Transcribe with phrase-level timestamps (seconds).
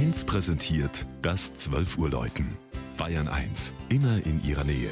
[0.00, 2.56] 1 präsentiert das 12 Uhr Läuten.
[2.96, 4.88] Bayern 1, immer in ihrer Nähe.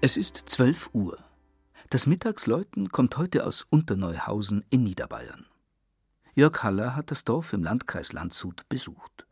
[0.00, 1.18] Es ist 12 Uhr.
[1.90, 5.44] Das Mittagsläuten kommt heute aus Unterneuhausen in Niederbayern.
[6.34, 9.26] Jörg Haller hat das Dorf im Landkreis Landshut besucht.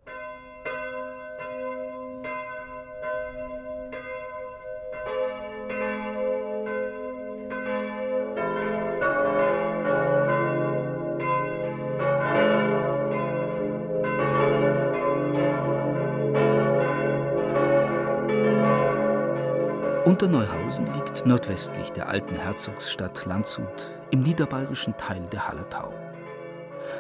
[20.05, 25.95] Unterneuhausen liegt nordwestlich der alten Herzogsstadt Landshut im niederbayerischen Teil der Hallertau.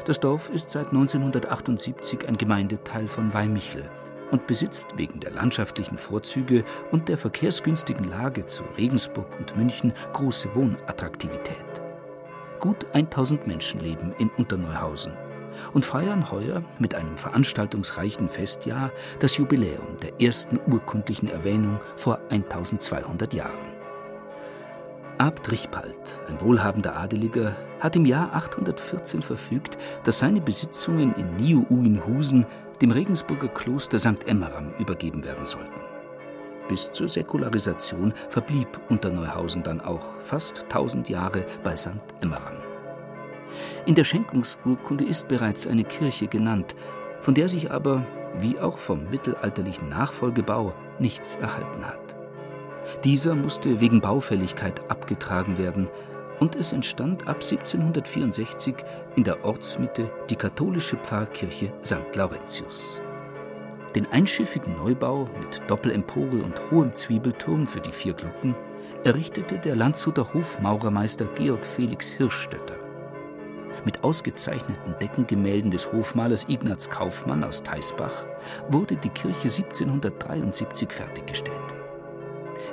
[0.06, 3.90] Das Dorf ist seit 1978 ein Gemeindeteil von Weimichel
[4.30, 10.54] und besitzt wegen der landschaftlichen Vorzüge und der verkehrsgünstigen Lage zu Regensburg und München große
[10.54, 11.82] Wohnattraktivität.
[12.58, 15.12] Gut 1000 Menschen leben in Unterneuhausen
[15.72, 23.32] und feiern heuer mit einem veranstaltungsreichen Festjahr das Jubiläum der ersten urkundlichen Erwähnung vor 1200
[23.34, 23.74] Jahren.
[25.18, 32.46] Abt Richpald, ein wohlhabender Adeliger, hat im Jahr 814 verfügt, dass seine Besitzungen in Niu-Uinhusen
[32.82, 34.26] dem Regensburger Kloster St.
[34.26, 35.80] Emmeram übergeben werden sollten.
[36.68, 41.90] Bis zur Säkularisation verblieb Unterneuhausen dann auch fast 1000 Jahre bei St.
[42.20, 42.73] Emmeram.
[43.86, 46.74] In der Schenkungsurkunde ist bereits eine Kirche genannt,
[47.20, 48.04] von der sich aber,
[48.38, 52.16] wie auch vom mittelalterlichen Nachfolgebau, nichts erhalten hat.
[53.04, 55.88] Dieser musste wegen Baufälligkeit abgetragen werden
[56.40, 58.74] und es entstand ab 1764
[59.16, 62.14] in der Ortsmitte die katholische Pfarrkirche St.
[62.14, 63.00] Laurentius.
[63.94, 68.54] Den einschiffigen Neubau mit Doppelempore und hohem Zwiebelturm für die vier Glocken
[69.04, 72.76] errichtete der Landshuter Hofmaurermeister Georg Felix Hirschstötter
[73.84, 78.26] mit ausgezeichneten Deckengemälden des Hofmalers Ignaz Kaufmann aus Teisbach
[78.68, 81.74] wurde die Kirche 1773 fertiggestellt.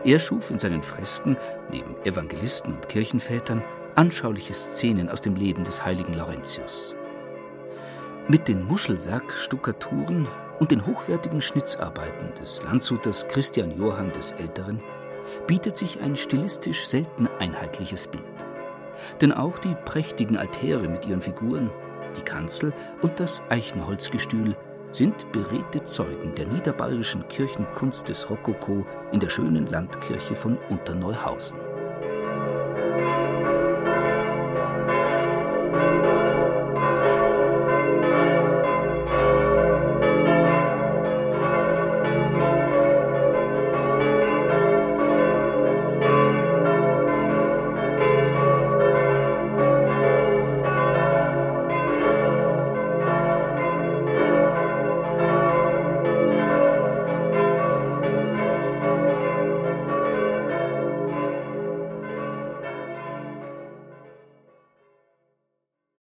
[0.03, 1.37] Er schuf in seinen Fresken,
[1.71, 3.63] neben Evangelisten und Kirchenvätern,
[3.95, 6.95] anschauliche Szenen aus dem Leben des heiligen Laurentius.
[8.27, 10.27] Mit den Muschelwerkstuckaturen
[10.59, 14.79] und den hochwertigen Schnitzarbeiten des Landshuters Christian Johann des Älteren
[15.47, 18.40] bietet sich ein stilistisch selten einheitliches Bild
[19.19, 21.69] denn auch die prächtigen Altäre mit ihren Figuren,
[22.17, 24.55] die Kanzel und das Eichenholzgestühl
[24.91, 31.57] sind beredte Zeugen der niederbayerischen Kirchenkunst des Rokoko in der schönen Landkirche von Unterneuhausen.